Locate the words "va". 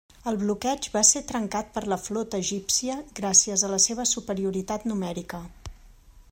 0.93-1.03